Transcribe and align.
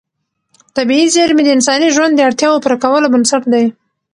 طبیعي 0.75 1.05
زېرمې 1.15 1.43
د 1.45 1.49
انساني 1.57 1.87
ژوند 1.95 2.13
د 2.15 2.19
اړتیاوو 2.27 2.61
پوره 2.63 2.77
کولو 2.83 3.07
بنسټ 3.13 3.43
دي. 3.53 3.65